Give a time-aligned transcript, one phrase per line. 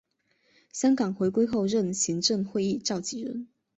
[0.71, 3.45] 香港回归后任行政会议召集人。